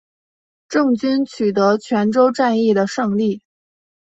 [0.67, 3.43] 郑军取得泉州战役的胜利。